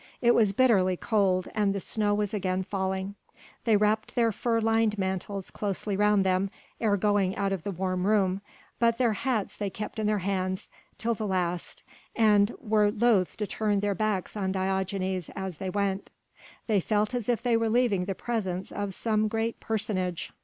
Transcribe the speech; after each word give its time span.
It 0.19 0.33
was 0.33 0.51
bitterly 0.51 0.97
cold 0.97 1.47
and 1.53 1.75
the 1.75 1.79
snow 1.79 2.15
was 2.15 2.33
again 2.33 2.63
falling: 2.63 3.13
they 3.65 3.77
wrapped 3.77 4.15
their 4.15 4.31
fur 4.31 4.59
lined 4.59 4.97
mantles 4.97 5.51
closely 5.51 5.95
round 5.95 6.25
them 6.25 6.49
ere 6.79 6.97
going 6.97 7.35
out 7.35 7.51
of 7.51 7.63
the 7.63 7.69
warm 7.69 8.07
room, 8.07 8.41
but 8.79 8.97
their 8.97 9.13
hats 9.13 9.55
they 9.57 9.69
kept 9.69 9.99
in 9.99 10.07
their 10.07 10.17
hands 10.17 10.71
until 10.93 11.13
the 11.13 11.27
last, 11.27 11.83
and 12.15 12.51
were 12.59 12.89
loth 12.89 13.37
to 13.37 13.45
turn 13.45 13.79
their 13.81 13.93
backs 13.93 14.35
on 14.35 14.51
Diogenes 14.51 15.29
as 15.35 15.59
they 15.59 15.69
went. 15.69 16.09
They 16.65 16.79
felt 16.79 17.13
as 17.13 17.29
if 17.29 17.43
they 17.43 17.55
were 17.55 17.69
leaving 17.69 18.05
the 18.05 18.15
presence 18.15 18.71
of 18.71 18.95
some 18.95 19.27
great 19.27 19.59
personage. 19.59 20.31